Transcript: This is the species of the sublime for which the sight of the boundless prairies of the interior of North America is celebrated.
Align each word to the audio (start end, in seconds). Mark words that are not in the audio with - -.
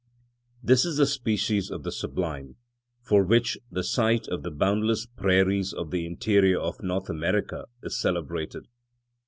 This 0.63 0.83
is 0.83 0.97
the 0.97 1.05
species 1.05 1.69
of 1.69 1.83
the 1.83 1.91
sublime 1.91 2.55
for 3.03 3.21
which 3.23 3.59
the 3.69 3.83
sight 3.83 4.27
of 4.29 4.41
the 4.41 4.49
boundless 4.49 5.05
prairies 5.05 5.73
of 5.73 5.91
the 5.91 6.07
interior 6.07 6.59
of 6.59 6.81
North 6.81 7.07
America 7.07 7.65
is 7.83 7.99
celebrated. 8.01 8.65